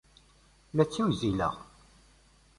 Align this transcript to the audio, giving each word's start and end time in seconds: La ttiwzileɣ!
La 0.75 0.85
ttiwzileɣ! 0.85 1.53